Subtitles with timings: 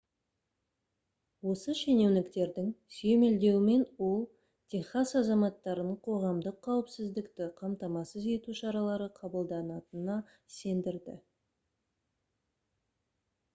[1.49, 4.23] осы шенеуніктердің сүйемелдеуімен ол
[4.75, 10.19] техас азаматтарын қоғамдық қауіпсіздікті қамтамасыз ету шаралары қабылданатынына
[10.57, 11.19] сендірді